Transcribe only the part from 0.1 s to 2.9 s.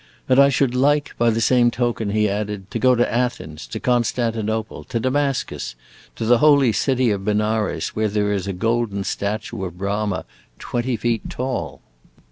"And I should like, by the same token," he added, "to